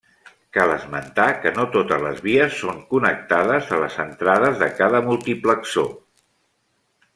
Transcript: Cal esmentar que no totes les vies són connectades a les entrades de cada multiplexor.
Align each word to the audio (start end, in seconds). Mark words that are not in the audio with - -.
Cal 0.55 0.71
esmentar 0.75 1.27
que 1.43 1.51
no 1.57 1.65
totes 1.75 2.01
les 2.05 2.23
vies 2.29 2.57
són 2.63 2.81
connectades 2.95 3.71
a 3.77 3.83
les 3.85 4.01
entrades 4.07 4.59
de 4.65 4.71
cada 4.83 5.03
multiplexor. 5.11 5.95